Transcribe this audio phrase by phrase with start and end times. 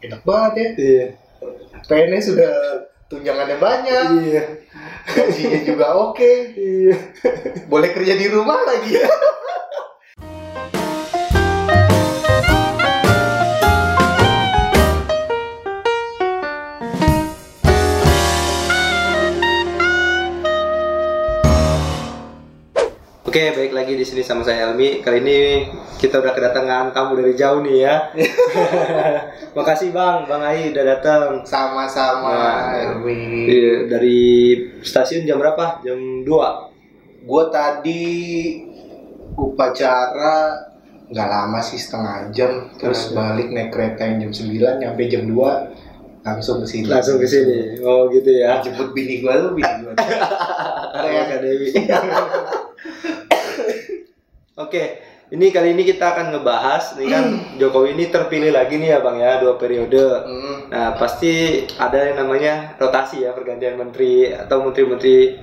[0.00, 1.06] enak banget ya Iya.
[1.86, 2.52] PNS sudah
[3.08, 4.42] tunjangannya banyak Iya.
[5.08, 6.96] gajinya juga oke Iya.
[7.66, 9.08] boleh kerja di rumah lagi ya
[23.28, 25.04] Oke, baik lagi di sini sama saya Elmi.
[25.04, 25.38] Kali ini
[26.00, 27.94] kita udah kedatangan tamu dari jauh nih ya.
[29.56, 31.42] Makasih Bang, Bang Ai udah datang.
[31.42, 33.00] sama-sama Nah,
[33.48, 34.20] Iya, dari
[34.80, 35.80] stasiun jam berapa?
[35.82, 36.66] Jam 2.
[37.28, 38.06] gue tadi
[39.34, 40.56] upacara
[41.08, 46.24] nggak lama sih setengah jam terus balik naik kereta yang jam 9 nyampe jam 2
[46.24, 47.80] langsung ke sini Langsung ke sini.
[47.80, 48.60] Oh, gitu ya.
[48.60, 49.92] jemput bini gue tuh bini gue
[51.44, 51.68] Dewi.
[54.58, 54.84] Oke,
[55.28, 57.24] ini kali ini kita akan ngebahas nih kan
[57.56, 60.00] Jokowi ini terpilih lagi nih ya Bang ya, dua periode.
[60.24, 65.36] Hmm, Nah, pasti ada yang namanya rotasi ya, pergantian menteri atau menteri-menteri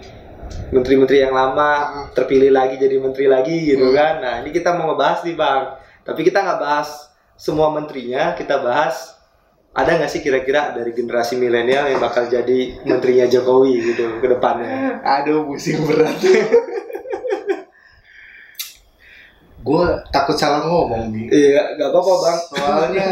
[0.70, 1.72] menteri-menteri yang lama
[2.14, 3.96] terpilih lagi jadi menteri lagi gitu Hmm.
[3.96, 4.14] kan.
[4.22, 5.78] Nah, ini kita mau ngebahas nih, Bang.
[6.02, 6.90] Tapi kita nggak bahas
[7.36, 9.14] semua menterinya, kita bahas
[9.76, 15.04] ada nggak sih kira-kira dari generasi milenial yang bakal jadi menterinya Jokowi gitu ke depannya?
[15.04, 16.16] aduh pusing berat
[19.66, 22.40] gue takut salah ngomong nih Iya, nggak apa-apa, Bang.
[22.54, 23.10] soalnya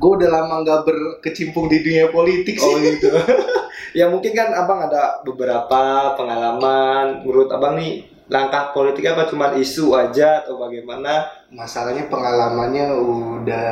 [0.00, 3.10] gue udah lama nggak berkecimpung di dunia politik sih Oh gitu.
[3.98, 7.26] ya mungkin kan abang ada beberapa pengalaman.
[7.26, 11.26] Menurut abang nih langkah politik apa cuma isu aja atau bagaimana?
[11.50, 13.70] masalahnya pengalamannya udah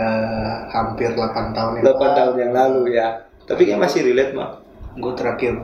[0.66, 3.22] hampir 8 tahun 8 tahun yang lalu ya.
[3.46, 4.58] Tapi kan masih relate mah.
[4.98, 5.54] gue terakhir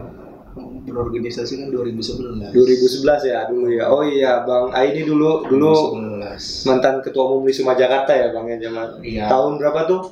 [0.84, 3.84] berorganisasi kan 2011 2011 ya dulu ya.
[3.88, 8.56] Oh iya bang Aidi dulu dulu 2011 mantan ketua umum Lisuma Jakarta ya bang ya
[8.68, 8.88] zaman.
[9.00, 9.24] Iya.
[9.26, 10.02] Tahun berapa tuh?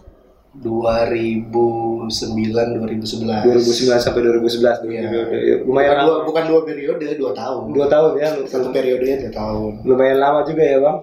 [0.53, 4.89] 2009 2011 2009 sampai 2011 tuh.
[4.93, 5.01] Iya.
[5.09, 5.37] periode.
[5.41, 8.29] Ya, Lumayan bukan dua, bukan dua periode dua tahun Dua tahun ya.
[8.45, 10.97] satu periode dua tahun Lumayan lama juga ya bang.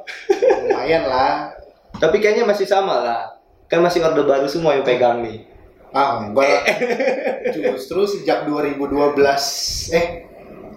[0.69, 1.33] lumayan lah
[2.03, 3.21] Tapi kayaknya masih sama lah.
[3.65, 5.48] Kan masih orde baru semua yang pegang nih.
[5.89, 6.63] Ah enggak lah.
[7.55, 8.85] justru sejak 2012
[9.91, 10.05] eh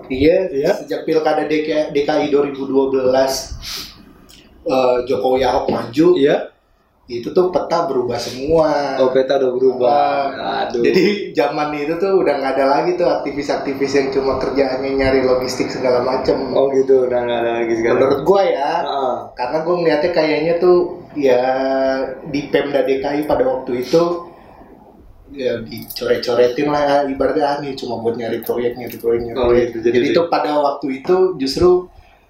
[0.09, 0.71] iya, Iya.
[0.75, 3.12] sejak pilkada DKI, DKI 2012
[4.65, 6.49] eh, Jokowi Ahok maju Iya.
[7.03, 10.33] itu tuh peta berubah semua Oh peta udah berubah.
[10.33, 10.81] Ah, Aduh.
[10.81, 15.69] Jadi zaman itu tuh udah nggak ada lagi tuh aktivis-aktivis yang cuma kerjaannya nyari logistik
[15.69, 16.39] segala macem.
[16.55, 17.99] oh gitu udah nggak ada lagi sekarang.
[18.00, 20.79] Menurut gua ya, Ah, karena gua ngeliatnya kayaknya tuh
[21.12, 21.43] ya
[22.25, 24.31] di Pemda DKI pada waktu itu
[25.32, 29.48] ya dicoret-coretin lah ya, ibaratnya ah, nih cuma buat nyari proyek nyari proyek nyari Oh,
[29.48, 29.65] proyek.
[29.72, 29.78] gitu.
[29.82, 31.88] Jadi- Jadi, tuh pada waktu itu justru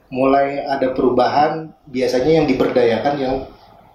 [0.08, 1.52] mulai ada perubahan
[1.86, 3.34] biasanya yang diberdayakan yang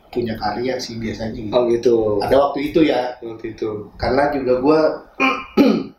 [0.08, 1.52] punya karya sih biasanya gitu.
[1.52, 1.96] oh gitu.
[2.20, 3.70] Ada waktu itu ya, Waktu itu.
[3.96, 4.80] karena juga gue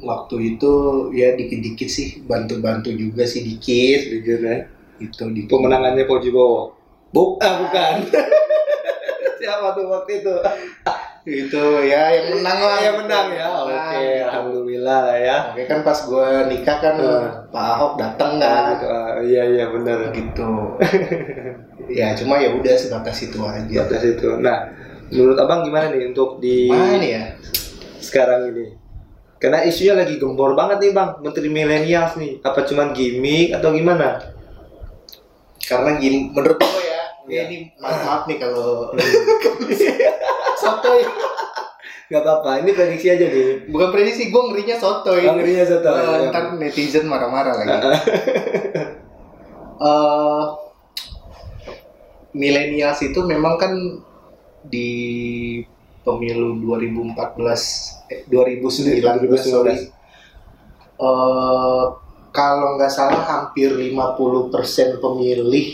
[0.00, 0.72] waktu itu
[1.12, 4.56] ya dikit-dikit sih bantu-bantu juga sih dikit Sedikit ya.
[4.98, 6.72] itu di Pemenangannya Pak Jibowo.
[7.10, 8.06] Buk, Ah bukan.
[9.38, 10.34] Siapa tuh waktu itu?
[11.22, 13.46] Itu ya yang menang lah Yang menang ya.
[13.46, 14.24] Oke, gitu.
[14.24, 15.36] alhamdulillah lah ya.
[15.52, 17.28] Oke kan pas gue nikah kan Hmm.
[17.48, 18.88] Pak Ahok datang Nah, kan.
[18.88, 20.08] Ah, iya iya benar.
[20.10, 20.80] gitu
[21.90, 24.28] ya cuma ya udah sebatas itu aja Di atas itu.
[24.36, 24.70] Nah,
[25.08, 27.24] menurut abang gimana nih untuk di mana ya
[27.98, 28.78] sekarang ini?
[29.36, 32.40] Karena isunya lagi gembor banget nih bang, menteri milenials nih.
[32.40, 34.20] Apa cuman gimmick atau gimana?
[35.60, 36.98] karena gini menurut gue ya
[37.30, 37.42] Iya.
[37.46, 38.90] ini maaf, maaf nih kalau
[40.60, 41.00] sotoy
[42.10, 43.70] Gak apa-apa, ini prediksi aja nih.
[43.70, 45.94] bukan prediksi gue ngerinya sotoy Oh, ngerinya sotoy.
[45.94, 47.70] Eh, ntar netizen marah-marah lagi
[49.80, 50.44] eh
[52.32, 53.72] milenials itu memang kan
[54.62, 54.90] di
[56.02, 57.16] pemilu 2014
[58.10, 59.40] eh, 2019 2019.
[59.40, 59.74] sorry
[61.00, 61.84] Eh,
[62.30, 65.66] kalau nggak salah hampir 50% pemilih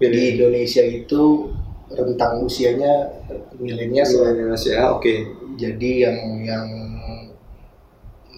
[0.00, 1.52] di Indonesia itu
[1.90, 3.10] rentang usianya
[3.58, 5.14] milenial ya, oke.
[5.58, 6.66] jadi yang yang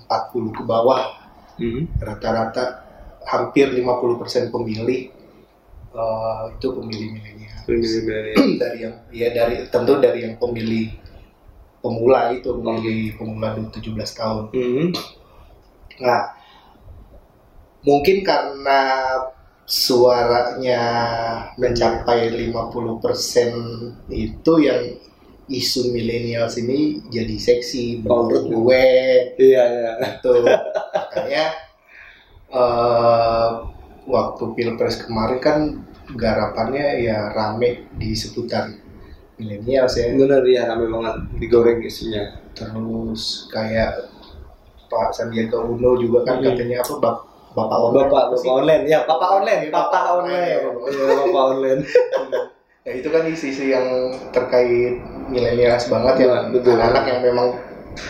[0.08, 1.22] 40 ke bawah
[1.60, 1.84] Hmm.
[2.00, 2.80] rata-rata
[3.28, 5.12] hampir 50% pemilih
[5.92, 8.56] eh, itu pemilih milenial Milenial.
[8.62, 10.90] dari yang ya dari tentu dari yang pemilih
[11.84, 14.44] pemula itu pemilih pemula 17 tahun.
[14.54, 14.88] Hmm.
[16.02, 16.22] Nah,
[17.84, 18.80] mungkin karena
[19.72, 20.82] suaranya
[21.56, 24.82] mencapai 50% itu yang
[25.48, 28.56] isu milenial ini jadi seksi Oh, menurut gitu.
[28.68, 28.84] gue
[29.40, 29.92] Iya iya.
[30.12, 30.32] itu
[30.92, 31.44] makanya
[32.52, 33.48] eh,
[34.04, 35.58] waktu pilpres kemarin kan
[36.12, 38.68] garapannya ya rame di seputar
[39.40, 42.36] milenial ya Bener ya rame banget digoreng isunya.
[42.52, 44.12] terus kayak
[44.92, 46.52] Pak Sandiaga Uno juga kan Hmm.
[46.52, 48.08] katanya apa bapak online.
[48.08, 50.60] Bapak, bapak online, ya bapak online, bapak bapak online,
[51.22, 51.80] bapak online.
[52.82, 54.98] Ya itu kan isu-isu yang terkait
[55.30, 56.74] milenial banget ya, Iya, betul.
[56.74, 57.48] anak-anak yang memang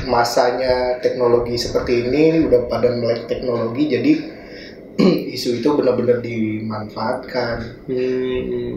[0.08, 4.12] masanya teknologi seperti ini udah pada melek teknologi jadi
[5.36, 7.84] isu itu benar-benar dimanfaatkan.
[7.84, 8.76] Hmm,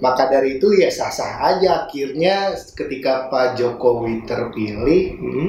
[0.00, 1.88] Maka dari itu ya sah-sah aja.
[1.88, 5.48] Akhirnya ketika Pak Jokowi terpilih hmm.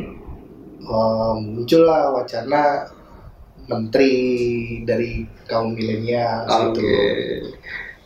[0.83, 2.91] eh, muncullah wacana
[3.67, 4.15] menteri
[4.87, 6.79] dari kaum milenial Oke.
[6.79, 6.87] gitu.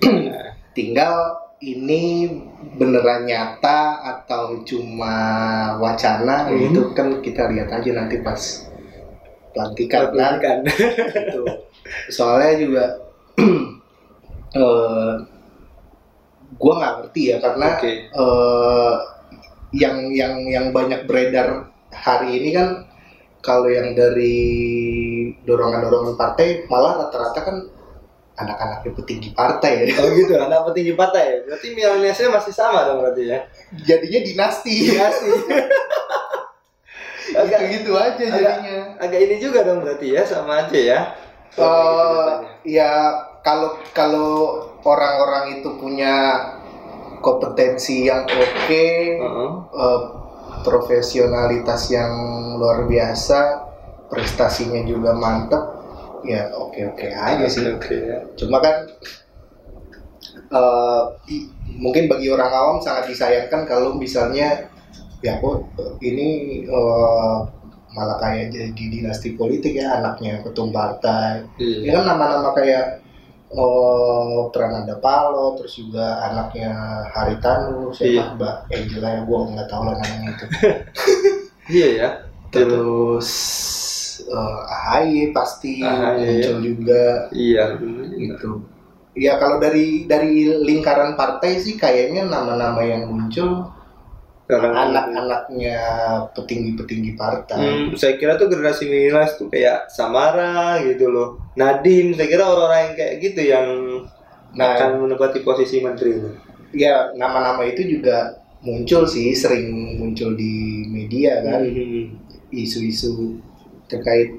[0.77, 1.15] Tinggal
[1.61, 2.25] ini
[2.77, 5.13] beneran nyata atau cuma
[5.77, 6.57] wacana Hmm.
[6.73, 8.65] itu kan kita lihat aja nanti pas
[9.53, 10.57] pelantikan kan kan.
[10.65, 11.45] gitu.
[12.09, 12.85] Soalnya juga
[14.57, 15.13] eh
[16.57, 17.91] gua nggak ngerti ya karena Oke.
[18.09, 18.95] eh,
[19.71, 22.69] yang yang yang banyak beredar hari ini kan
[23.39, 24.37] kalau yang dari
[25.43, 27.57] dorongan-dorongan partai malah rata-rata kan
[28.31, 30.01] anak-anaknya petinggi partai ya.
[30.01, 31.45] Oh gitu, anak petinggi partai.
[31.45, 33.39] Berarti milenialnya masih sama dong berarti ya.
[33.85, 34.75] Jadinya dinasti.
[34.89, 35.29] Sih.
[37.37, 38.77] agak, Gitu-gitu aja agak- jadinya.
[38.97, 40.99] agak ini juga dong berarti ya, sama aja ya.
[41.51, 42.29] Eh,
[42.65, 42.91] ya
[43.43, 44.31] kalau kalau
[44.81, 46.15] orang-orang itu punya
[47.19, 48.87] kompetensi yang oke,
[49.21, 49.51] Heeh.
[49.69, 50.01] eh,
[50.61, 52.11] profesionalitas yang
[52.57, 53.39] luar biasa,
[54.11, 55.63] prestasinya juga mantep,
[56.27, 57.63] ya oke-oke aja sih.
[57.71, 58.19] Oke ya.
[58.35, 58.91] Cuma kan
[60.51, 61.49] eh, i-
[61.79, 64.67] mungkin bagi orang awam sangat disayangkan kalau misalnya
[65.23, 66.29] ya kok eh, ini
[66.67, 67.37] eh,
[67.91, 71.43] malah kayak jadi dinasti politik ya anaknya ketum partai.
[71.59, 71.91] Ya Iya.
[71.99, 73.03] kan nama-nama kayak
[73.51, 76.71] oh Prananda Palo, terus juga anaknya
[77.11, 77.95] Haritanu, Iya.
[78.23, 80.45] siapa Mbak Angela ya gue nggak tahu lah namanya itu.
[81.71, 82.09] Iya ya.
[82.51, 83.29] Terus
[84.23, 87.65] eh, AHY pasti AHY, muncul juga Iya.
[88.13, 88.51] gitu.
[89.11, 93.67] Ya kalau dari dari lingkaran partai sih kayaknya nama-nama yang muncul
[94.51, 95.79] anak-anaknya
[96.31, 97.59] petinggi-petinggi partai.
[97.61, 101.39] Hmm, saya kira tuh generasi milenial tuh kayak Samara gitu loh.
[101.55, 103.67] Nadim, saya kira orang-orang yang kayak gitu yang
[104.51, 106.19] Nah, akan menempati posisi menteri.
[106.71, 111.63] ya nama-nama itu juga muncul sih, sering muncul di media kan.
[111.63, 112.19] Hmm.
[112.51, 113.39] isu-isu
[113.91, 114.31] terkait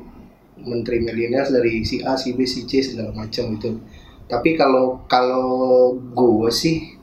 [0.56, 3.76] menteri milenial dari si A, si B, si C segala macam itu.
[4.24, 6.96] Tapi kalau kalau gue sih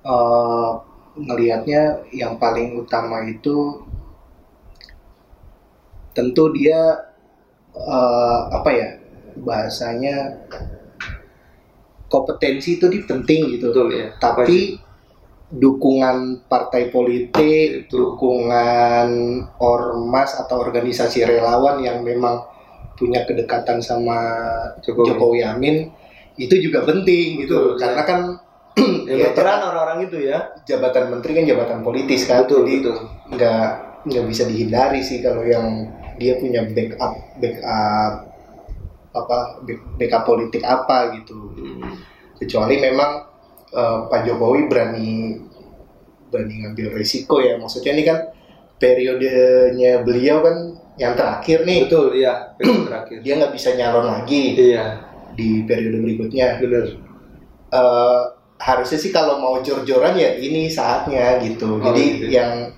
[0.00, 0.70] eh,
[1.18, 3.84] ngelihatnya yang paling utama itu
[6.16, 7.12] tentu dia
[7.76, 8.88] eh, apa ya
[9.38, 10.48] bahasanya
[12.08, 13.70] kompetensi itu di penting gitu.
[13.70, 14.08] Betul ya.
[14.16, 14.87] Tapi
[15.48, 18.12] dukungan partai politik, Itu.
[18.14, 19.08] dukungan
[19.58, 22.44] ormas atau organisasi relawan yang memang
[22.94, 24.18] punya kedekatan sama
[24.84, 25.08] Jokowi.
[25.08, 25.76] Jokowi, Amin
[26.38, 28.06] itu juga penting gitu Betul, karena ya.
[28.06, 28.20] kan
[29.10, 30.38] yang ya, berperan orang-orang itu ya.
[30.62, 32.96] jabatan menteri kan jabatan politis kan Betul, jadi betul.
[33.34, 33.66] nggak
[34.06, 35.66] nggak bisa dihindari sih kalau yang
[36.14, 38.12] dia punya backup backup
[39.10, 41.90] apa back- backup politik apa gitu Hmm.
[42.38, 43.10] kecuali memang
[43.70, 45.38] eh, Pak Jokowi berani
[46.28, 48.18] berani ngambil risiko ya maksudnya ini kan
[48.78, 50.56] periodenya beliau kan
[50.98, 52.34] yang terakhir nih Betul, iya.
[52.90, 53.16] Terakhir.
[53.22, 54.98] dia nggak bisa nyalon lagi Iya,
[55.32, 56.86] di periode berikutnya benar.
[57.68, 58.22] Eh,
[58.58, 62.24] harusnya sih kalau mau jor-joran ya ini saatnya gitu Oh, jadi gitu.
[62.34, 62.74] yang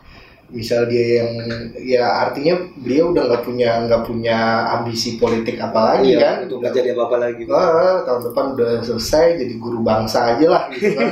[0.51, 1.31] misal dia yang
[1.79, 4.39] ya artinya beliau udah nggak punya nggak punya
[4.79, 7.43] ambisi politik apa lagi Iya, kan itu nggak jadi apa-apa lagi.
[7.47, 11.11] Wah, tahun depan udah selesai jadi guru bangsa aja lah gitu kan.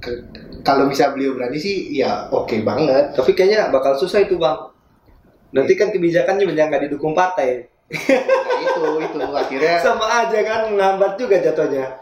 [0.66, 3.12] Kalau bisa beliau berani sih ya oke banget.
[3.12, 4.56] Tapi kayaknya bakal susah itu bang.
[5.52, 7.68] Nanti kan kebijakannya banyak nggak didukung partai.
[7.90, 12.00] Nah, itu itu akhirnya Sama aja kan menghambat juga jatuhnya.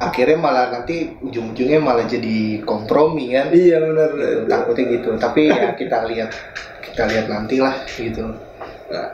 [0.00, 3.52] Akhirnya malah nanti ujung-ujungnya malah jadi kompromi kan.
[3.52, 4.10] Iya benar.
[4.48, 5.08] Takutnya gitu.
[5.18, 6.30] Tapi ya kita lihat
[6.92, 8.36] kita lihat nantilah gitu.
[8.92, 9.08] Nah,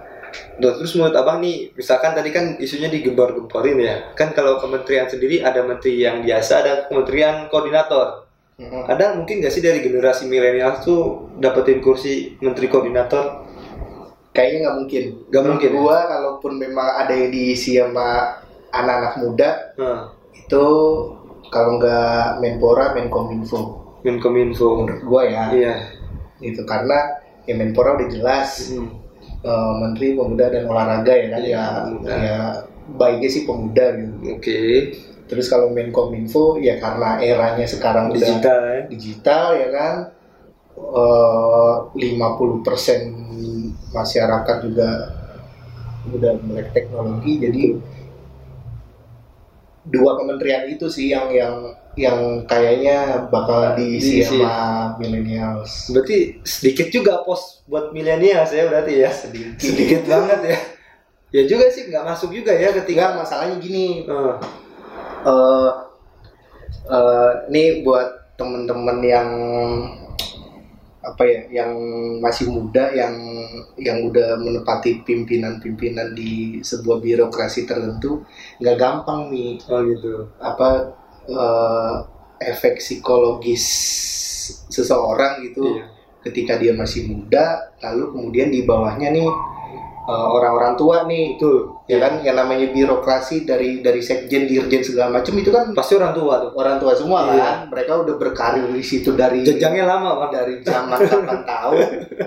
[0.59, 3.95] terus menurut abang nih, misalkan tadi kan isunya digempor-gemporin ya.
[4.19, 8.27] Kan kalau kementerian sendiri ada menteri yang biasa, ada kementerian koordinator.
[8.59, 8.91] Mm.
[8.91, 13.47] Ada mungkin nggak sih dari generasi milenial tuh dapetin kursi menteri koordinator?
[14.35, 15.05] Kayaknya nggak mungkin.
[15.31, 15.79] Nggak Menurut mungkin, ya?
[15.79, 20.65] Gua kalaupun memang ada yang diisi sama anak-anak muda Nah, itu
[21.49, 23.61] kalau nggak Menpora, Menkominfo.
[24.05, 24.67] Menkominfo.
[24.79, 25.45] Menurut gua ya.
[25.51, 25.75] Iya.
[26.39, 28.95] gitu karena ya Menpora udah jelas Hmm.
[29.41, 31.65] eh, Menteri Pemuda dan Olahraga ya kan Iya,
[32.07, 32.39] ya ya
[32.89, 34.61] baiknya sih pemuda gitu Oke.
[35.27, 38.81] Terus kalau Menkominfo ya karena eranya sekarang udah digital ya.
[38.87, 39.95] digital ya kan
[40.79, 43.29] eh, 50%
[43.91, 44.89] masyarakat juga
[46.09, 47.63] udah melek teknologi jadi
[49.89, 51.55] dua kementerian itu sih yang yang
[51.99, 54.39] yang kayaknya bakal diisi Diisi.
[54.39, 59.11] sama millennials Berarti sedikit juga pos buat milenial ya berarti ya.
[59.11, 60.59] sedikit Sedikit banget ya.
[61.29, 63.19] Ya juga sih nggak masuk juga ya ketika.
[63.19, 64.35] masalahnya gini Eh,
[65.27, 65.71] eh
[66.89, 69.29] eh, ini buat temen-temen yang
[71.09, 71.73] apa ya yang
[72.21, 73.15] masih muda yang
[73.81, 78.21] yang udah menepati pimpinan-pimpinan di sebuah birokrasi tertentu
[78.61, 80.29] nggak gampang nih oh gitu.
[80.37, 80.93] apa
[81.29, 81.97] eh,
[82.45, 83.65] efek psikologis
[84.69, 85.85] seseorang gitu Iya.
[86.29, 89.29] ketika dia masih muda lalu kemudian di bawahnya nih
[90.09, 91.85] eh, orang-orang tua nih Betul.
[91.85, 96.13] ya kan yang namanya birokrasi dari dari sekjen dirjen segala macam itu kan Pasti orang
[96.13, 96.51] tua tuh.
[96.57, 97.37] orang tua semua Iya.
[97.39, 100.31] kan mereka udah berkarir di situ dari Jenjangnya lama bang.
[100.33, 101.77] dari zaman 8 tahun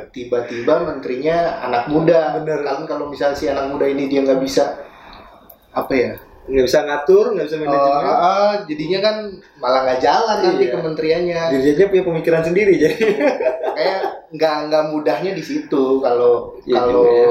[0.09, 2.61] tiba-tiba menterinya anak muda Bener.
[2.61, 4.77] kan kalau misalnya si anak muda ini dia nggak bisa
[5.71, 6.11] apa ya
[6.41, 8.01] Nggak bisa ngatur, nggak bisa manajemen.
[8.03, 9.15] ah, jadinya kan
[9.57, 10.73] malah nggak jalan nanti Iya.
[10.73, 12.97] kementeriannya Dirinya punya pemikiran sendiri jadi.
[13.71, 13.99] kayak
[14.31, 17.29] nggak nggak mudahnya di situ kalau Iya kalau ya.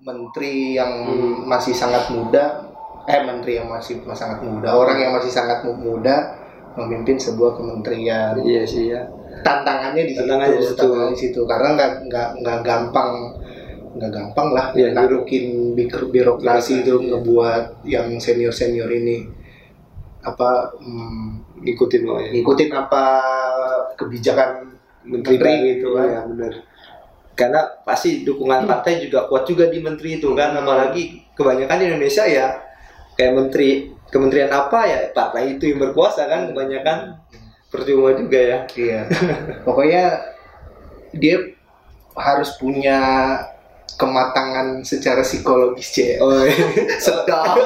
[0.00, 1.44] menteri yang Hmm.
[1.44, 2.64] masih sangat muda
[3.04, 6.32] eh menteri yang masih sangat muda orang yang masih sangat mu- muda
[6.74, 9.04] memimpin sebuah kementerian iya sih ya.
[9.38, 10.76] tantangannya di situ Tantangannya di situ.
[10.76, 13.10] tantangannya di situ karena nggak nggak nggak gampang
[13.98, 17.10] nggak gampang lah Iya, narukin bir- birokrasi itu Birokrasi, iya.
[17.12, 19.26] ngebuat yang senior senior ini
[20.20, 21.28] apa hmm,
[21.58, 22.30] Ngikutin lo ya.
[22.30, 23.04] ngikutin apa
[23.94, 24.70] kebijakan
[25.02, 26.06] menteri, Menteri gitu kan.
[26.06, 26.52] ya benar
[27.34, 30.62] karena pasti dukungan partai juga kuat juga di menteri itu kan Hmm.
[30.62, 32.46] apalagi kebanyakan di Indonesia ya
[33.14, 33.68] kayak menteri
[34.08, 37.18] kementerian apa ya partai itu yang berkuasa kan kebanyakan
[37.68, 39.00] percuma juga ya Iya.
[39.62, 40.04] Pokoknya
[41.12, 41.36] dia
[42.14, 42.98] harus punya
[43.94, 46.18] kematangan secara psikologis ya.
[46.18, 46.66] oh iya.
[47.00, 47.56] Sedap.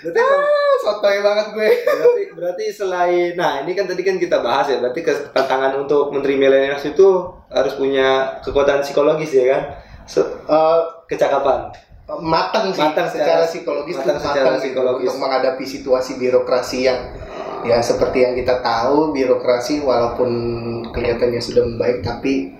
[0.00, 1.70] berarti Ah, Sotoy banget gue.
[1.84, 5.00] berarti berarti selain nah ini kan tadi kan kita bahas ya berarti
[5.30, 7.08] tantangan untuk menteri milenial itu
[7.46, 8.08] harus punya
[8.40, 9.62] kekuatan psikologis ya kan
[10.04, 11.68] Se- Eh, kecakapan
[12.18, 15.04] matang sih Matang secara, secara- psikologis matang secara matang psikologis.
[15.04, 17.00] untuk menghadapi situasi birokrasi yang
[17.62, 20.30] ya seperti yang kita tahu birokrasi walaupun
[20.90, 22.56] kelihatannya sudah membaik tapi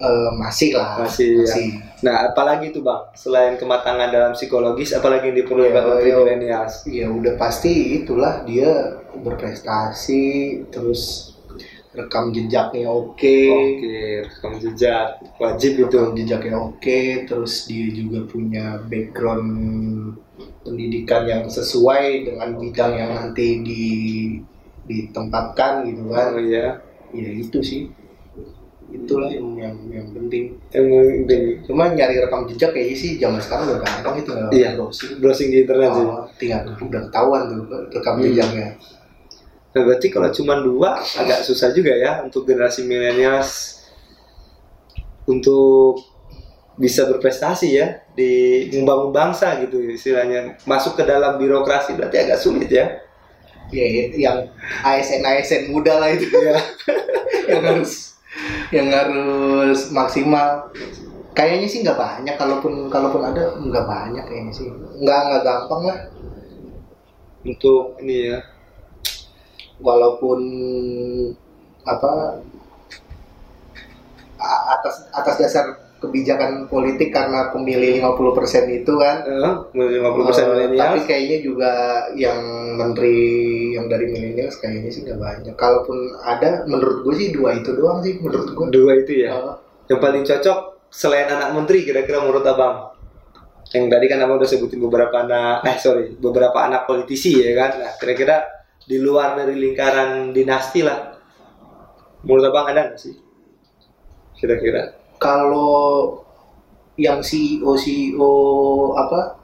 [0.00, 1.54] eh, masih lah Masih, ya.
[2.00, 6.16] Nah, apalagi tuh bang, selain kematangan dalam psikologis, apalagi yang diperlukan Iya, menteri iya.
[6.16, 6.74] milenials?
[6.88, 10.24] ya udah pasti itulah dia berprestasi
[10.72, 11.32] terus
[11.90, 15.90] rekam jejaknya oke Oke, rekam jejak wajib itu.
[15.90, 19.50] rekam jejaknya oke terus dia juga punya background
[20.62, 23.84] pendidikan yang sesuai dengan bidang yang nanti di
[24.86, 26.78] ditempatkan gitu kan Oh iya,
[27.10, 27.82] ya itu sih
[28.90, 30.86] itulah yang yang, yang penting yang
[31.24, 34.70] penting cuma nyari rekam jejak kayaknya sih zaman sekarang udah gampang itu nggak Iya.
[34.74, 36.04] browsing browsing di internet sih.
[36.04, 38.24] Oh, tinggal udah ketahuan tuh rekam Hmm.
[38.26, 38.68] jejaknya
[39.70, 43.78] Nah, berarti kalau cuma dua agak susah juga ya untuk generasi milenials
[45.26, 46.02] untuk
[46.74, 52.66] bisa berprestasi ya di membangun bangsa gitu istilahnya masuk ke dalam birokrasi berarti agak sulit
[52.66, 52.98] ya.
[53.70, 54.38] ya yang
[54.82, 56.56] ASN ASN muda lah itu Iya.
[57.52, 58.09] yang harus
[58.70, 60.70] yang harus maksimal.
[61.30, 64.68] Kayaknya sih nggak banyak kalaupun kalaupun ada nggak banyak kayaknya sih.
[65.00, 65.98] Nggak nggak gampang lah.
[67.46, 68.38] Untuk ini ya.
[69.80, 70.40] Walaupun
[71.88, 72.44] apa
[74.40, 79.20] atas atas dasar kebijakan politik karena pemilih 50% itu kan.
[79.28, 80.80] Eh, 50% Eh, milenial.
[80.80, 81.72] tapi kayaknya juga
[82.16, 82.40] yang
[82.74, 83.16] menteri
[83.76, 85.54] yang dari milenial kayaknya sih nggak banyak.
[85.54, 89.28] Kalaupun ada menurut gue sih dua itu doang sih menurut gue dua itu ya?
[89.36, 89.54] Eh,
[89.92, 92.96] yang paling cocok selain anak menteri kira-kira menurut abang?
[93.70, 97.70] Yang tadi kan abang udah sebutin beberapa anak eh sorry beberapa anak politisi ya kan?
[97.78, 98.42] Nah kira-kira
[98.82, 101.12] di luar dari lingkaran dinasti lah.
[102.24, 103.14] Menurut abang ada nggak sih?
[104.34, 106.16] Kira-kira kalau
[106.96, 108.32] yang CEO CEO
[108.96, 109.36] apa?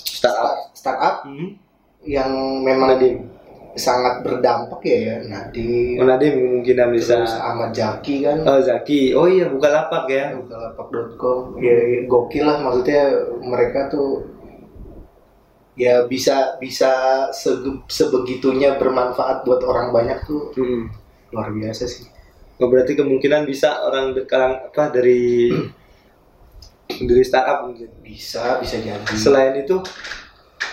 [0.00, 0.56] Startup.
[0.72, 1.22] Startup.
[1.28, 1.68] Hmm?
[2.08, 2.30] yang
[2.64, 3.26] memang Nadim
[3.76, 5.16] sangat berdampak ya ya.
[5.28, 6.00] Nadiem.
[6.00, 8.40] Oh, Nadim kemungkinan bisa terus Ahmad Jaki kan.
[8.48, 9.12] Oh Zaki.
[9.12, 12.64] Oh iya buka lapak ya bukalapak.com ya, ya gokil lah.
[12.64, 13.02] Maksudnya
[13.44, 14.24] mereka tuh
[15.78, 16.90] ya bisa bisa
[17.30, 20.50] sege- sebegitunya bermanfaat buat orang banyak tuh.
[20.56, 20.88] Hmm.
[21.28, 22.08] luar biasa sih
[22.66, 25.54] berarti kemungkinan bisa orang sekarang apa dari
[27.08, 27.86] dari startup mungkin?
[28.02, 29.14] Bisa bisa jadi.
[29.14, 29.78] Selain itu?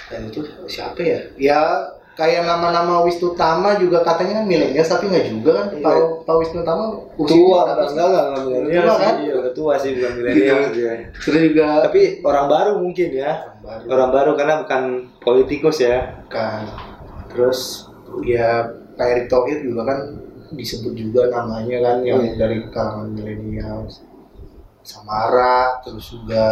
[0.10, 1.20] Dan itu siapa ya?
[1.38, 1.62] Ya
[2.16, 5.68] kayak nama-nama Wisnu Tama juga katanya kan milenial tapi nggak juga kan?
[5.76, 5.84] Iya.
[5.84, 6.84] Pak Pak Wisnu Tama
[7.20, 9.14] tua enggak enggak enggak milenial Tua kan?
[9.20, 10.72] iya tua sih bukan milenial Iya.
[10.72, 13.32] dia terus juga tapi orang baru mungkin ya.
[13.60, 13.84] Baru.
[13.92, 14.84] Orang baru karena bukan
[15.20, 16.24] politikus ya.
[16.32, 16.66] Kan
[17.28, 17.90] terus
[18.24, 18.64] ya
[18.96, 20.00] Pak Erick Thohir juga kan
[20.56, 22.36] disebut juga namanya kan yang Hmm.
[22.36, 23.86] dari kalangan milenial.
[24.82, 26.46] Samara terus juga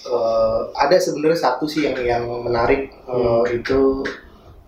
[0.00, 3.44] eh, ada sebenarnya satu sih yang yang menarik Hmm.
[3.46, 4.04] itu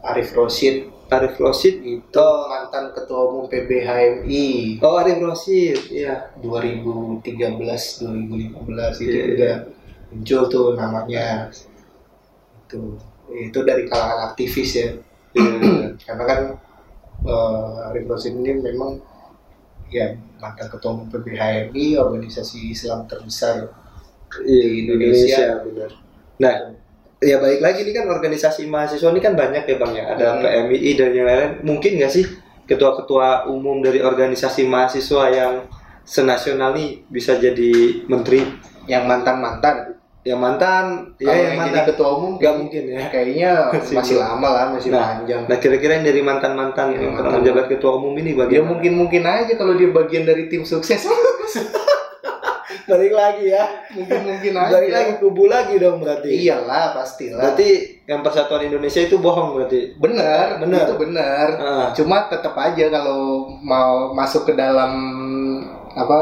[0.01, 6.31] Arif Rosid Arif Rosid itu mantan ketua umum PBHMI oh Arif Rosid iya.
[6.39, 9.51] 2013 2015 itu Iya, juga
[10.11, 11.51] muncul tuh namanya.
[12.67, 12.99] Itu
[13.31, 14.89] itu dari kalangan aktivis ya.
[15.31, 15.95] Iya.
[16.03, 16.41] karena kan
[18.07, 18.97] Rosin ini memang
[19.91, 23.69] ya mantan ketua umum PBHMI organisasi Islam terbesar
[24.47, 25.59] Iya, Di Indonesia.
[25.67, 25.91] benar.
[26.39, 26.55] Nah,
[27.19, 30.05] ya balik lagi ini kan organisasi mahasiswa ini kan banyak ya bang ya.
[30.15, 30.43] Ada Hmm.
[30.47, 31.51] PMII dan yang lain.
[31.67, 32.25] Mungkin nggak sih
[32.65, 35.67] ketua-ketua umum dari organisasi mahasiswa yang
[36.07, 38.71] senasional nih bisa jadi menteri?
[38.89, 40.85] yang mantan Yang mantan,
[41.17, 41.85] ya Kalau yang jadi mantan.
[41.89, 43.01] ketua umum Nggak mungkin ya.
[43.09, 47.13] kayaknya Masih masih lama lah masih Nah, panjang Nah kira-kira yang dari mantan-mantan Yang yang
[47.17, 48.69] pernah menjabat ketua umum ini dia bagaimana?
[48.71, 51.09] mungkin mungkin aja kalau dia bagian dari tim sukses
[52.87, 53.65] balik lagi ya.
[53.93, 56.31] mungkin mungkin aja Balik lagi kubu lagi dong berarti.
[56.37, 57.69] iyalah pastilah Berarti
[58.05, 59.95] yang Persatuan Indonesia itu bohong berarti.
[59.97, 60.85] benar Benar.
[60.85, 61.87] itu benar Ah.
[61.93, 63.23] cuma tetap aja kalau
[63.57, 64.91] mau masuk ke dalam
[65.89, 66.19] apa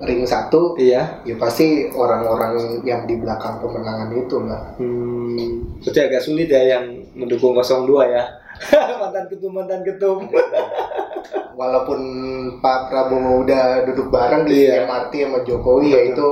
[0.00, 1.22] ring satu Iya.
[1.22, 5.34] ya pasti orang-orang yang di belakang pemenangan itu lah Hmm,
[5.78, 7.66] berarti agak sulit ya yang mendukung 02
[8.06, 8.22] ya.
[9.00, 10.18] mantan ketum mantan ketum.
[11.58, 11.98] walaupun
[12.58, 14.86] Pak Prabowo udah duduk bareng di Iya.
[14.86, 16.26] MRT sama Jokowi ya itu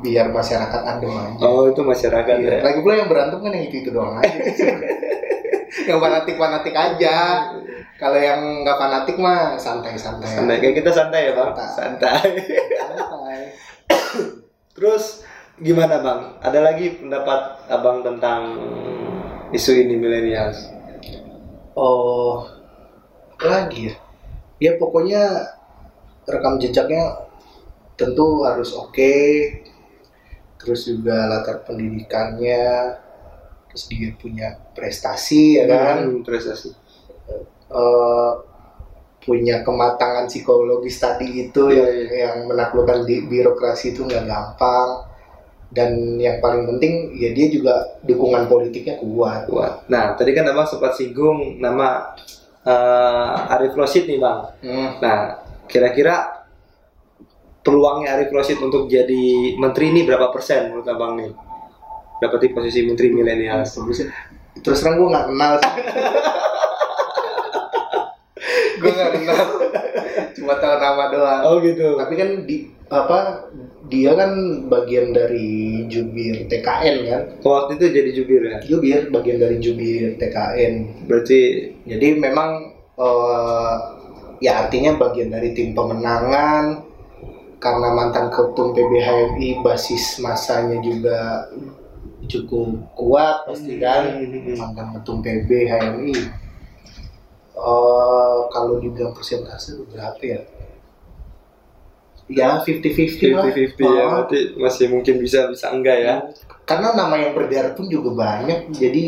[0.00, 2.50] biar masyarakat adem aja Oh itu masyarakat Iya.
[2.50, 2.60] ya.
[2.60, 4.34] lagi pula yang berantem kan yang itu itu doang aja
[5.88, 7.16] yang fanatik fanatik aja
[7.94, 11.50] kalau yang nggak fanatik mah santai santai Santai kayak kita santai ya bang.
[11.54, 12.18] Santai.
[12.74, 12.98] Santai.
[12.98, 13.40] santai
[14.76, 15.22] Terus
[15.62, 16.20] gimana bang?
[16.42, 18.58] Ada lagi pendapat abang tentang
[19.54, 20.50] isu ini milenial?
[21.78, 22.46] Oh,
[23.38, 23.94] lagi ya?
[24.58, 25.22] Ya pokoknya
[26.26, 27.30] rekam jejaknya
[27.94, 29.14] tentu harus oke.
[30.58, 32.96] Terus juga latar pendidikannya,
[33.68, 36.72] terus dia punya prestasi ya kan, Hmm, prestasi.
[37.74, 38.32] Eh,
[39.24, 45.10] punya kematangan psikologis tadi itu Iya, yang, yang menaklukkan di birokrasi itu nggak gampang.
[45.74, 49.50] Dan yang paling penting ya dia juga dukungan politiknya kuat.
[49.50, 49.90] Kuat.
[49.90, 52.14] Nah tadi kan abang sempat singgung nama
[52.62, 54.38] eh, Arif Rosid nih bang.
[54.62, 54.88] Hmm.
[55.02, 55.18] Nah,
[55.66, 56.46] kira-kira
[57.64, 61.32] peluangnya Arif Rosid untuk jadi menteri ini berapa persen menurut abang nih?
[62.22, 63.66] Dapat di posisi menteri milenial.
[64.62, 65.52] Terus terang gue nggak kenal.
[68.80, 69.44] gue nggak kenal.
[70.34, 71.40] Cuma tahu nama doang.
[71.46, 71.96] Oh gitu.
[71.96, 72.56] Tapi kan di
[72.92, 73.48] apa
[73.88, 74.30] dia kan
[74.68, 77.22] bagian dari jubir TKN kan.
[77.40, 78.56] Waktu itu jadi jubir ya.
[78.64, 81.06] Jubir bagian dari jubir TKN.
[81.08, 81.40] Berarti
[81.84, 83.74] Jadi memang eh,
[84.40, 86.84] ya artinya bagian dari tim pemenangan
[87.60, 91.48] karena mantan ketum PBHMI basis masanya juga
[92.24, 94.56] cukup kuat pasti kan Hmm.
[94.56, 96.12] mantan ketum PBHMI
[97.54, 100.40] Eh kalau dibilang persentase berapa ya
[102.24, 104.04] ya 50-50 lah 50-50 ya.
[104.08, 106.14] Oh, Berarti masih mungkin bisa bisa enggak ya.
[106.64, 109.04] karena nama yang beredar pun juga banyak jadi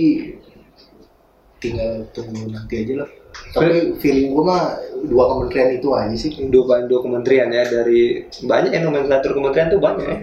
[1.57, 3.11] tinggal tunggu nanti aja lah
[3.57, 4.77] tapi feeling gue mah
[5.09, 9.81] dua kementerian itu aja sih Dua dua kementerian ya dari banyak yang nomenklatur kementerian tuh
[9.81, 10.19] banyak ya.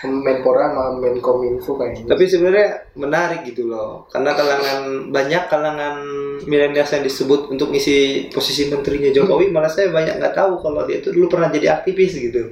[0.00, 6.00] Menpora sama Menkominfo kayaknya Tapi sebenarnya menarik gitu loh, karena kalangan banyak kalangan
[6.48, 11.04] milenial yang disebut untuk ngisi posisi menterinya Jokowi, malah saya banyak nggak tahu kalau dia
[11.04, 12.48] itu dulu pernah jadi aktivis gitu.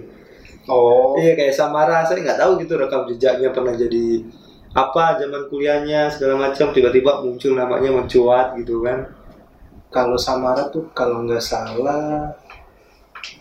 [0.69, 4.29] oh Iya kayak Samara, saya nggak tahu gitu rekam jejaknya pernah jadi
[4.77, 9.09] apa zaman kuliahnya segala macam tiba-tiba muncul namanya mencuat gitu kan.
[9.89, 12.33] Kalau Samara tuh kalau nggak salah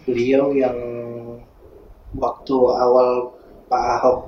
[0.04, 0.78] beliau yang
[2.14, 3.36] waktu awal
[3.68, 4.20] Pak Ahok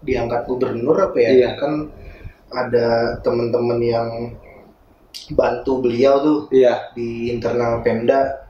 [0.00, 1.50] diangkat gubernur apa ya Iya.
[1.56, 1.90] kan
[2.48, 2.86] ada
[3.20, 4.08] teman-teman yang
[5.32, 6.92] bantu beliau tuh Iya.
[6.92, 8.44] di internal Pemda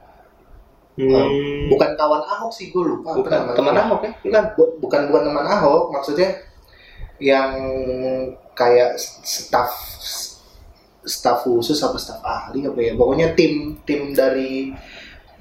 [0.95, 3.57] Hmm, bukan kawan Ahok sih gue lupa bukan namanya.
[3.59, 4.45] teman Ahok ya, bukan.
[4.55, 6.31] Bu- bukan bukan teman Ahok maksudnya
[7.19, 7.51] yang
[8.55, 9.75] kayak staff
[11.05, 14.73] staff khusus apa staff ahli apa ya pokoknya tim tim dari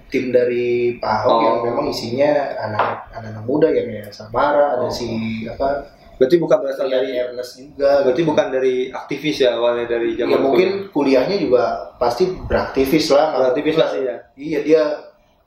[0.07, 1.39] tim dari Pak Ahok Oh.
[1.41, 2.29] yang memang isinya
[2.61, 4.93] anak anak muda ya kayak Samara ada Oh.
[4.93, 5.09] si
[5.49, 10.29] apa Berarti bukan berasal dari Ernest juga berarti bukan dari aktivis ya awalnya dari ya
[10.29, 13.49] zaman mungkin kuliahnya juga pasti beraktivis lah kuliah.
[13.49, 14.15] aktivis lah sih ya.
[14.37, 14.83] iya dia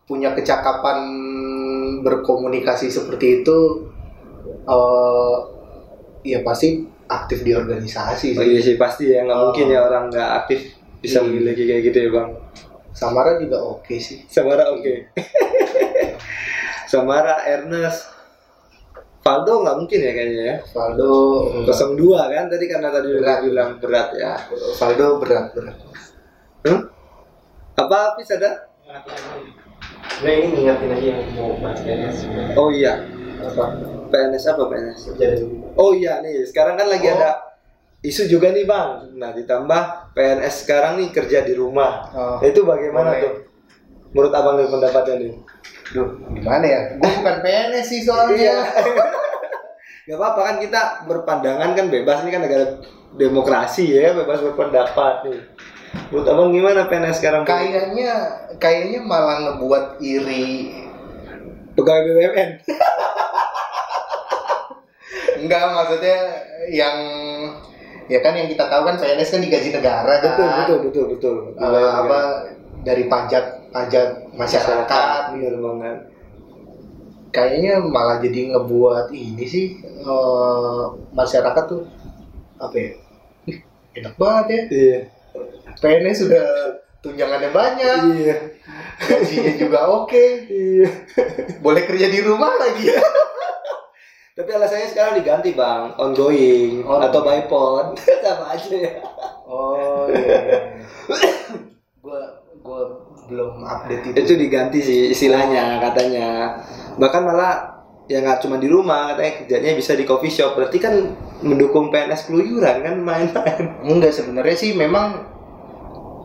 [0.04, 0.98] punya kecakapan
[2.02, 3.58] berkomunikasi seperti itu
[4.66, 5.34] eh
[6.26, 9.42] ya pasti aktif di organisasi Oh sih iya sih pasti ya nggak Oh.
[9.48, 10.60] mungkin ya orang nggak aktif
[10.98, 11.26] bisa Iya.
[11.26, 12.30] memiliki kayak gitu ya bang.
[12.90, 14.94] Samara juga oke sih Samara oke.
[16.86, 18.14] Samara Ernest
[19.20, 20.56] Faldo nggak mungkin ya kayaknya ya.
[20.70, 21.14] Valdo
[21.52, 21.74] enggak.
[21.74, 21.98] 02
[22.30, 23.38] kan tadi karena tadi udah Berat.
[23.42, 24.32] bilang berat ya.
[24.78, 25.76] Valdo berat berat
[26.62, 26.80] Hmm?
[27.76, 28.70] Apa Hafiz ada?
[30.16, 31.82] Nah ini ngingetin aja yang mau bahas
[32.54, 33.02] Oh iya,
[33.42, 33.64] apa
[34.08, 35.00] PNS apa PNS?
[35.76, 37.14] Oh iya nih, sekarang kan lagi Oh.
[37.16, 37.30] ada
[38.00, 39.18] isu juga nih bang.
[39.18, 39.82] Nah ditambah
[40.14, 42.06] PNS sekarang nih kerja di rumah.
[42.14, 42.38] Oh.
[42.40, 43.22] Itu bagaimana Boleh.
[43.22, 43.34] tuh?
[44.14, 45.32] Menurut abang nih pendapatnya nih?
[45.92, 46.80] Duh, gimana ya?
[46.98, 48.36] Gue bukan PNS sih soalnya.
[48.36, 48.58] Iya.
[50.06, 52.78] Gak apa-apa kan kita berpandangan kan bebas ini kan negara
[53.18, 55.40] demokrasi ya bebas berpendapat nih.
[56.12, 57.42] Menurut abang gimana PNS sekarang?
[57.42, 58.12] Kayaknya,
[58.62, 60.85] kayaknya malah ngebuat iri.
[61.76, 62.50] Pegawai BUMN.
[65.36, 66.16] Enggak, maksudnya
[66.72, 66.96] yang
[68.06, 70.34] ya kan yang kita tahu kan PNS kan digaji negara kan.
[70.34, 71.36] betul betul betul betul.
[71.60, 72.20] Eh, apa
[72.82, 75.20] dari pajak pajak masyarakat.
[75.36, 75.98] Bener banget.
[77.34, 81.84] Kayaknya malah jadi ngebuat ini sih eh, masyarakat tuh
[82.56, 82.90] apa ya?
[84.00, 84.62] Enak banget ya.
[84.72, 84.98] Iya.
[85.76, 86.48] PNS sudah
[87.06, 88.36] tunjangannya banyak, Iya.
[88.98, 90.88] gajinya juga oke, Iya.
[91.62, 92.98] boleh kerja di rumah lagi ya.
[94.36, 97.00] Tapi alasannya sekarang diganti bang, ongoing Oh.
[97.00, 98.92] atau bypod sama aja ya.
[99.46, 100.76] Oh iya.
[102.02, 102.20] gua
[102.60, 102.80] gua
[103.26, 104.16] belum update itu.
[104.18, 106.58] Itu diganti sih istilahnya katanya.
[107.00, 107.54] Bahkan malah
[108.06, 110.52] ya nggak cuma di rumah katanya kerjanya bisa di coffee shop.
[110.52, 110.94] Berarti kan
[111.40, 113.80] mendukung PNS keluyuran kan main-main.
[113.88, 115.35] Enggak sebenarnya sih memang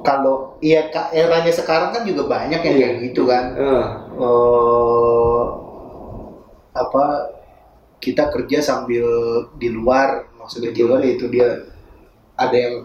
[0.01, 2.87] kalau iya eranya sekarang kan juga banyak yang Iya.
[2.87, 3.45] kayak gitu kan.
[3.53, 3.85] Eh,
[4.17, 5.41] eh
[6.71, 7.05] apa
[7.99, 9.05] kita kerja sambil
[9.55, 11.67] di luar maksudnya di luar itu dia
[12.33, 12.81] ada yang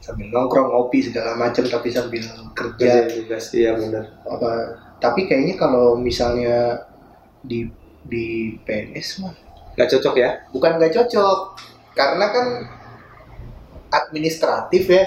[0.00, 2.20] sambil nongkrong ngopi segala macam tapi sambil
[2.52, 4.04] kerja juga sih ya benar.
[4.26, 4.50] apa
[4.98, 6.84] tapi kayaknya kalau misalnya
[7.40, 7.70] di
[8.02, 9.34] di PNS mah
[9.70, 10.30] Nggak cocok ya?
[10.50, 11.38] bukan nggak cocok
[11.94, 12.46] karena kan
[13.90, 15.04] administratif ya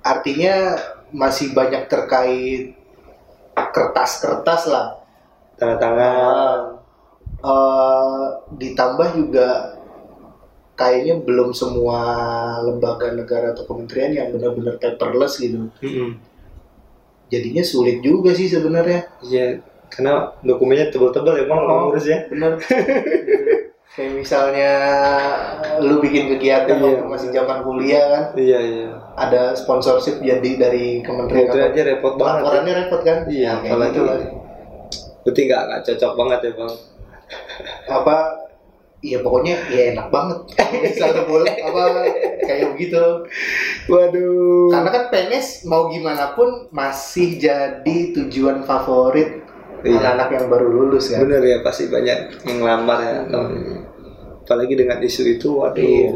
[0.00, 0.76] artinya
[1.12, 2.72] masih banyak terkait
[3.54, 4.86] kertas-kertas lah
[5.58, 6.58] Tanda tangan.
[7.38, 9.74] Eh, ditambah juga
[10.74, 11.98] kayaknya belum semua
[12.62, 16.14] lembaga negara atau kementerian yang benar-benar paperless gitu Mm-mm.
[17.26, 19.58] jadinya sulit juga sih sebenarnya Iya,
[19.90, 21.90] karena dokumennya tebal-tebal ya bang, Oh.
[21.90, 22.18] ngurus ya.
[22.30, 22.54] bener
[23.98, 24.70] kayak misalnya
[25.82, 26.86] lu bikin kegiatan Iya.
[26.86, 28.88] waktu masih zaman kuliah kan Iya iya.
[29.18, 32.30] ada sponsorship jadi dari kementerian Itu aja repot banget.
[32.30, 32.38] ya.
[32.38, 34.16] laporannya repot kan Iya, gitu lah.
[35.26, 36.74] Berarti nggak nggak cocok banget ya bang.
[37.88, 38.16] apa
[39.00, 40.38] ya pokoknya ya enak banget
[40.86, 41.82] misalnya boleh apa
[42.40, 43.02] kayak begitu
[43.84, 44.72] Waduh.
[44.72, 49.44] karena kan PNS mau gimana pun masih jadi tujuan favorit
[49.78, 49.94] Iya.
[50.02, 53.74] anak-anak yang baru lulus kan Bener ya pasti banyak yang ngelamar ya tahun ini.
[54.48, 55.76] Apalagi dengan isu itu, waduh.
[55.76, 56.08] Iya.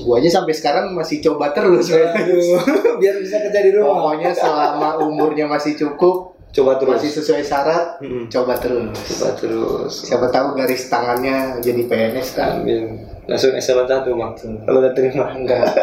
[0.00, 1.92] gua aja sampai sekarang masih coba terus.
[1.92, 2.56] Waduh,
[3.00, 4.00] biar bisa kerja di rumah.
[4.08, 6.96] pokoknya selama umurnya masih cukup Coba terus.
[6.96, 8.26] masih sesuai syarat Mm-mm.
[8.26, 9.92] coba terus Coba terus.
[10.02, 12.96] siapa tahu garis tangannya jadi PNS kan Amin.
[13.24, 14.32] Langsung eselon satu bang.
[14.34, 15.30] Kalau udah terima.
[15.30, 15.62] enggak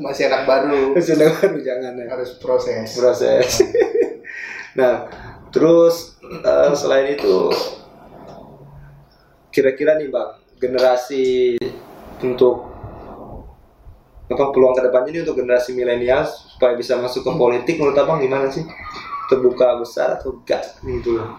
[0.00, 2.06] masih anak baru Sudah baru jangan ya.
[2.08, 3.60] harus proses proses.
[4.78, 5.06] nah,
[5.50, 7.52] terus eh, selain itu,
[9.50, 11.58] kira-kira nih bang, generasi
[12.22, 12.70] untuk
[14.30, 18.22] apa peluang ke depannya ini untuk generasi milenial supaya bisa masuk ke politik menurut abang
[18.22, 18.62] gimana sih?
[19.26, 21.34] Terbuka besar atau enggak gitu loh?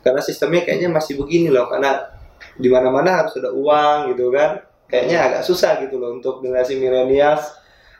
[0.00, 2.08] Karena sistemnya kayaknya masih begini loh, karena
[2.56, 4.60] di mana-mana harus ada uang gitu kan.
[4.84, 7.40] Kayaknya agak susah gitu loh untuk generasi milenial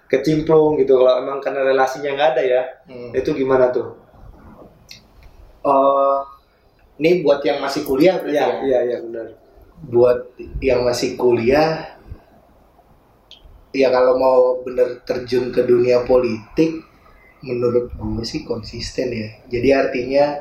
[0.05, 3.11] kecimplung gitu kalau emang karena relasinya nggak ada ya Hmm.
[3.17, 3.97] itu gimana tuh?
[5.65, 6.19] Eh,
[6.99, 8.47] ini buat yang masih kuliah berarti ya?
[8.63, 9.27] iya iya benar.
[9.85, 10.19] buat
[10.63, 11.99] yang masih kuliah
[13.75, 16.87] ya kalau mau bener terjun ke dunia politik
[17.43, 20.41] menurut gue sih konsisten ya jadi artinya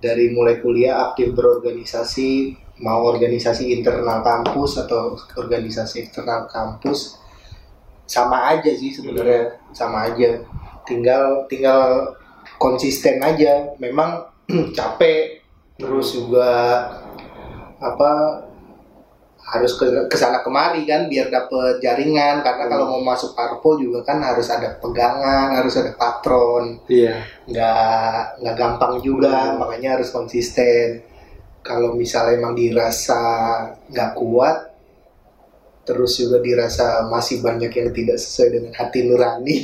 [0.00, 7.18] dari mulai kuliah aktif berorganisasi mau organisasi internal kampus atau organisasi eksternal kampus
[8.08, 10.40] sama aja sih sebenarnya sama aja
[10.88, 12.14] tinggal tinggal
[12.56, 14.24] konsisten aja memang
[14.78, 15.44] capek
[15.78, 16.50] terus juga
[17.78, 18.10] apa
[19.48, 22.44] harus ke ke sana kemari kan biar dapet jaringan.
[22.44, 26.76] Karena kalau mau masuk parpol juga kan harus ada pegangan harus ada patron.
[26.90, 27.24] Iya.
[27.48, 31.00] nggak nggak gampang juga makanya harus konsisten.
[31.64, 33.22] Kalau misalnya emang dirasa
[33.88, 34.56] nggak kuat
[35.88, 39.58] terus juga dirasa masih banyak yang tidak sesuai dengan hati nurani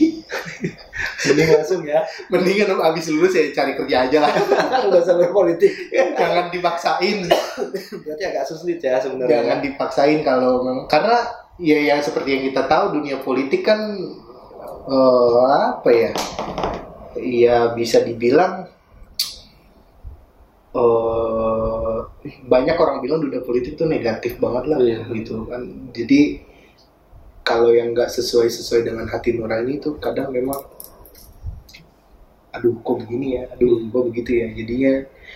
[1.29, 2.01] Mending langsung ya.
[2.33, 4.33] mendingan abis lulus ya cari kerja aja lah
[4.89, 5.73] Enggak usah berpolitik.
[5.93, 7.29] jangan dipaksain
[8.01, 9.29] Berarti agak sulit ya sebenarnya.
[9.45, 11.29] jangan dipaksain kalau memang karena
[11.61, 13.81] ya yang seperti yang kita tahu dunia politik kan
[14.89, 15.39] eh,
[15.77, 16.11] apa ya
[17.21, 18.65] ya bisa dibilang
[20.75, 21.54] eh
[22.45, 24.99] banyak orang bilang dunia politik tuh negatif banget lah Iya.
[25.13, 25.63] gitu kan.
[25.91, 26.41] Jadi
[27.45, 30.57] kalau yang nggak sesuai sesuai dengan hati nurani itu kadang memang
[32.55, 33.45] aduh kok begini ya?
[33.53, 34.47] Aduh kok begitu ya?
[34.55, 34.93] Jadinya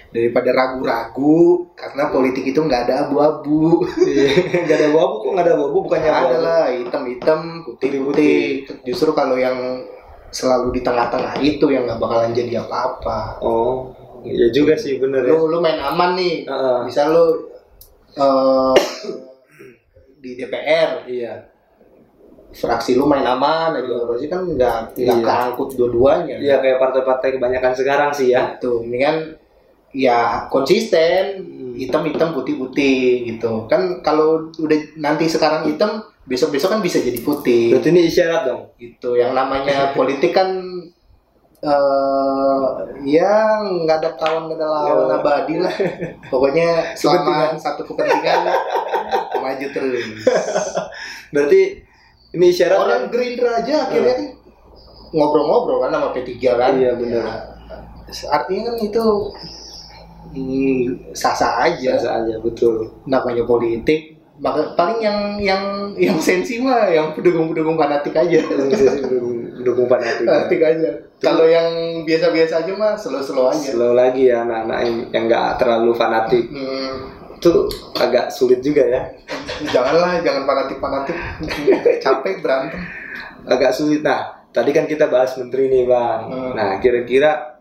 [0.09, 3.83] daripada ragu-ragu karena politik itu nggak ada abu-abu.
[4.07, 4.31] Iya.
[4.71, 6.45] Gak ada abu kok nggak ada abu bukannya ada abu-abu.
[6.47, 8.39] lah hitam-hitam putih-putih
[8.87, 9.83] justru kalau yang
[10.31, 13.41] selalu di tengah-tengah itu yang nggak bakalan jadi apa-apa.
[13.43, 13.91] Oh,
[14.31, 15.31] ya juga sih bener ya.
[15.31, 16.79] lu lu main aman nih Heeh.
[16.85, 17.49] bisa lu
[18.11, 18.75] eh,
[20.19, 21.35] di DPR Iya.
[22.51, 25.25] fraksi lu main aman aja berarti kan nggak nggak Iya.
[25.25, 28.57] keangkut dua-duanya Iya kayak partai-partai kebanyakan sekarang sih ya.
[28.57, 29.17] tuh ini kan
[29.91, 31.73] ya konsisten Hmm.
[31.77, 37.89] hitam-hitam putih-putih gitu kan kalau udah nanti sekarang hitam besok-besok kan bisa jadi putih Berarti
[37.89, 38.63] ini isyarat dong.
[38.77, 40.49] gitu yang namanya politik kan
[41.59, 42.67] eh
[43.03, 45.75] ya nggak ada kawan nggak ada lawan abadi lah.
[46.31, 46.69] Pokoknya
[46.99, 48.47] selama satu kepentingan
[49.43, 50.07] maju terus.
[51.35, 51.61] Berarti
[52.35, 52.85] ini isyarat kan?
[52.87, 54.27] orang Gerindra aja akhirnya kan
[55.11, 56.73] ngobrol-ngobrol kan sama P3 kan?
[56.79, 57.25] Iya, benar.
[57.27, 57.35] Ya,
[58.29, 59.05] artinya kan itu
[60.37, 60.81] hmm,
[61.17, 61.97] sah-sah aja.
[61.99, 63.03] Biasa aja betul.
[63.09, 65.63] namanya politik maka paling yang yang
[65.99, 68.39] yang sensi mah yang pendukung-pendukung fanatik aja
[69.59, 70.25] Dukung fanatik.
[70.25, 71.69] fanatik aja kalau yang
[72.07, 76.47] biasa-biasa aja mah slow-slow aja Slow lagi ya anak-anak yang yang nggak terlalu fanatik.
[76.47, 76.95] Hmm,
[77.39, 79.03] Itu agak sulit juga ya.
[79.59, 81.17] janganlah jangan fanatik-fanatik
[82.05, 82.79] capek berantem
[83.49, 84.05] Agak sulit.
[84.05, 86.21] Nah, tadi kan kita bahas menteri nih bang.
[86.29, 86.53] Hmm.
[86.55, 87.59] Nah, kira-kira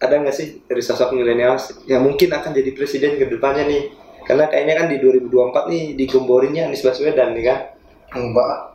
[0.00, 3.82] ada nggak sih dari sosok milenial yang mungkin akan jadi presiden ke depannya nih?
[4.22, 7.58] Karena kayaknya kan di 2024 nih digomborinnya Anies Baswedan nih kan.
[8.10, 8.70] enggak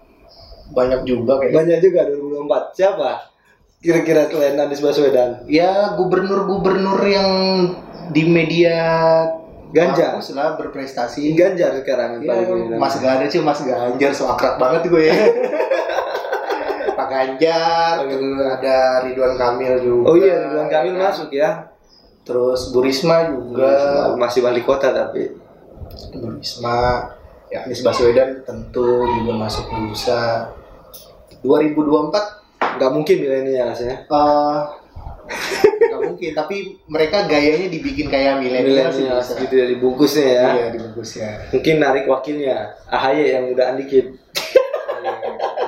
[0.68, 2.74] banyak juga kayak Banyak juga 2024.
[2.74, 3.10] Siapa?
[3.78, 5.46] Kira-kira selain Anies Baswedan?
[5.46, 7.30] ya gubernur-gubernur yang
[8.08, 8.78] di media
[9.68, 10.16] Ganjar.
[10.16, 12.76] bagus lah berprestasi Ganjar sekarang ya, paling.
[12.76, 15.14] Mas Ganjar sih Mas Ganjar so akrab banget gue ya
[16.98, 21.50] Pak Ganjar terus ada Ridwan Kamil juga Oh iya, Ridwan Kamil ya masuk ya.
[22.22, 23.70] terus Bu Risma juga
[24.16, 25.30] Masih wali kota tapi.
[26.12, 27.06] Bu Risma
[27.54, 30.50] ya Anies Baswedan tentu juga masuk bursa
[31.46, 34.04] 2024 nggak mungkin milenial ya.
[34.04, 34.60] eh
[35.90, 40.46] nggak mungkin tapi mereka gayanya dibikin kayak milenial sih bisa gitu ya dibungkusnya ya.
[40.54, 44.06] iya dibungkus ya Mungkin narik wakilnya AHY yang udah dikit.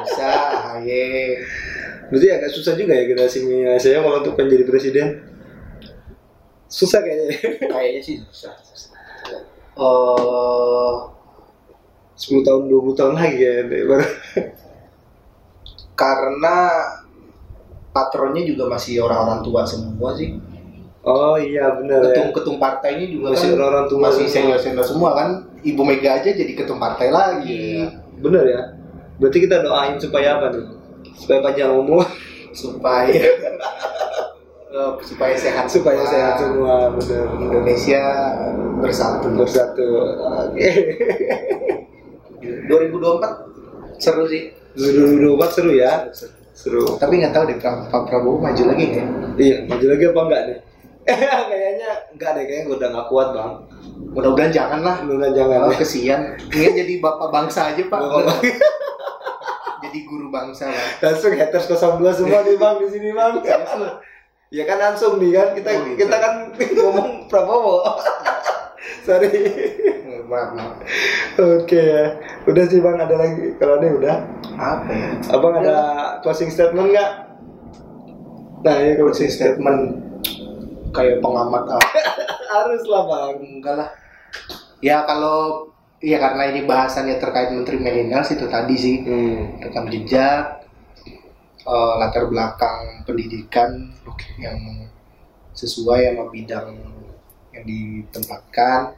[0.03, 0.27] bisa
[0.77, 1.41] AHY
[2.07, 5.07] Berarti agak susah juga ya generasi milenial saya kalau untuk menjadi presiden.
[6.71, 7.35] Susah kayaknya.
[7.67, 8.55] kayaknya sih susah
[9.77, 11.16] eh
[12.17, 14.07] 10 tahun 20 tahun lagi kayaknya baru.
[15.93, 16.55] karena
[17.89, 20.37] patronnya juga masih orang-orang tua semua sih
[21.01, 22.11] Oh iya benar ya.
[22.11, 24.33] ketum-ketum partainya juga Masih kan orang tua masih semua.
[24.59, 25.29] senior-senior semua kan
[25.61, 27.87] Ibu Mega aja jadi ketum partai lagi Iya.
[28.17, 28.61] Bener ya.
[29.15, 30.67] Berarti kita doain supaya apa nih?
[31.15, 32.03] Supaya panjang umur,
[32.51, 33.33] supaya eh,
[35.09, 36.11] supaya sehat supaya semua.
[36.11, 37.23] sehat semua, bener.
[37.39, 38.01] Indonesia
[38.77, 39.87] bersatu Bersatu.
[40.51, 40.67] Oke.
[42.67, 45.91] 2024 seru sih 2024 seru ya.
[46.53, 46.97] Seru.
[46.97, 49.05] tapi nggak tahu deh Pra- Pak Prabowo maju lagi nggak ya?
[49.37, 50.57] Iya, maju lagi apa enggak nih?
[51.49, 53.51] kayaknya enggak deh, kayaknya gue udah gak kuat bang.
[54.09, 55.77] mudah-mudahan jangan lah Udah jangan Oh, deh.
[55.77, 57.99] kesian ingin jadi bapak bangsa aja pak
[59.83, 61.77] jadi guru bangsa lah Langsung haters 02
[62.11, 63.33] semua nih bang di sini bang.
[64.49, 65.95] Ya kan langsung nih kan kita Oh, gitu.
[66.01, 67.83] kita kan ngomong Prabowo.
[69.03, 69.27] Sorry.
[70.27, 70.75] Maaf maaf
[71.37, 72.05] Oke ya.
[72.45, 73.55] Udah sih bang ada lagi.
[73.55, 74.17] Kalau ini udah.
[74.57, 75.77] apa ya Abang ada
[76.19, 77.11] closing statement nggak?
[78.61, 79.81] Nah ya closing statement
[80.89, 81.89] kayak pengamat apa
[82.53, 83.35] Harus lah bang.
[83.39, 83.89] enggak lah
[84.77, 89.57] ya kalau ya karena ini bahasannya terkait menteri milenial itu tadi sih Hmm.
[89.57, 90.61] rekam jejak
[91.61, 93.89] eh, latar belakang pendidikan
[94.37, 94.57] yang
[95.51, 96.69] sesuai sama bidang
[97.49, 98.93] yang ditempatkan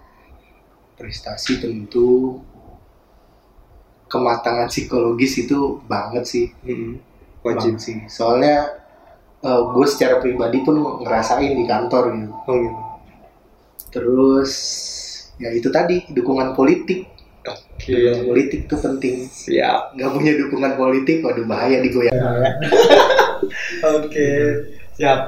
[0.99, 2.37] prestasi tentu
[4.05, 6.99] kematangan psikologis itu banget sih Hmm.
[7.39, 7.73] Wajib.
[7.73, 8.67] banget sih soalnya
[9.41, 12.81] gue secara pribadi pun ngerasain di kantor gitu Oh gitu.
[13.89, 14.51] terus
[15.35, 17.07] ya itu tadi dukungan politik
[17.41, 17.87] Oke.
[17.87, 19.95] dukungan politik tuh penting Siap.
[19.95, 22.11] nggak punya dukungan politik waduh bahaya digoyang
[23.95, 24.29] Oke.
[24.93, 25.19] Siap.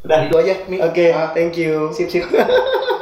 [0.00, 0.26] Udah.
[0.26, 0.80] itu aja Mi.
[0.80, 1.92] Oke, Ah, thank you.
[1.92, 2.26] sip sip